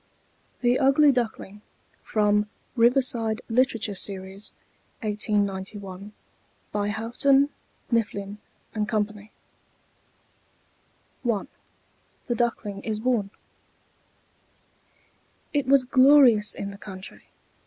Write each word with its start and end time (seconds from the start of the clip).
THE 0.61 0.79
UGLY 0.79 1.11
DUCKLING 1.11 1.61
From 2.01 2.49
'Riverside 2.75 3.41
Literature 3.49 3.93
Series': 3.93 4.51
1891, 5.03 6.13
by 6.71 6.87
Houghton, 6.89 7.49
Mifflin 7.91 8.39
& 8.73 8.87
Co. 8.87 9.05
I 11.29 11.45
THE 12.25 12.33
DUCKLING 12.33 12.83
IS 12.83 12.99
BORN 12.99 13.29
It 15.53 15.67
was 15.67 15.83
glorious 15.83 16.55
in 16.55 16.71
the 16.71 16.79
country. 16.79 17.25